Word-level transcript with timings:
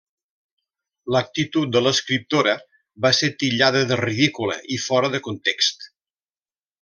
L'actitud 1.15 1.75
de 1.75 1.83
l'escriptora 1.87 2.55
va 3.07 3.11
ser 3.19 3.31
titllada 3.45 3.83
de 3.91 3.99
ridícula 4.03 4.57
i 4.77 4.83
fora 4.89 5.13
de 5.17 5.21
context. 5.31 5.87